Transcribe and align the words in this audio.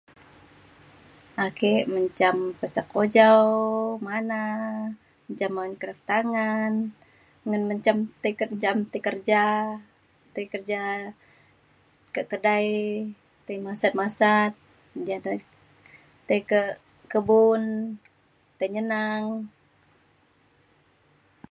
Ake 1.45 1.71
mejam 1.95 2.37
pesak 2.59 2.85
kujaw, 2.93 3.47
manan, 4.07 4.85
mejam 5.27 5.53
kraf 5.81 5.99
tangan 6.09 6.73
ngan 7.47 7.63
mejam 7.69 7.97
ti 8.21 8.29
kerja 8.41 8.69
ti 8.91 8.99
kerja 10.55 10.81
ka' 12.13 12.25
kedai 12.31 12.67
ti 13.45 13.53
masat 13.65 13.93
masat 14.01 14.51
mejam 14.95 15.21
ti 16.27 16.37
ke 16.49 16.61
kebun 17.11 17.63
ti 18.57 18.65
nyela 18.73 19.03